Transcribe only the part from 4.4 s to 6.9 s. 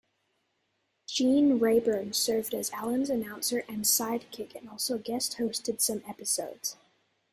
and also guest-hosted some episodes.